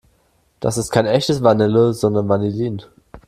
[0.61, 2.81] Das ist kein echtes Vanille, sondern Vanillin.